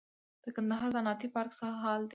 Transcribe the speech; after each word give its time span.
د 0.43 0.45
کندهار 0.55 0.89
صنعتي 0.95 1.27
پارک 1.35 1.51
څه 1.59 1.65
حال 1.83 2.01
لري؟ 2.03 2.09